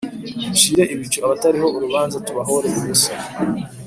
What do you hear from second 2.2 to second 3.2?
tubahore ubusa,